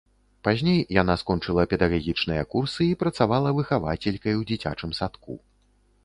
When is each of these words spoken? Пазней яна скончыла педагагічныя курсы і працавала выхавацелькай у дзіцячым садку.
Пазней 0.45 0.79
яна 1.01 1.13
скончыла 1.21 1.65
педагагічныя 1.73 2.43
курсы 2.53 2.81
і 2.93 2.95
працавала 3.03 3.49
выхавацелькай 3.59 4.33
у 4.39 4.41
дзіцячым 4.53 4.91
садку. 5.01 5.37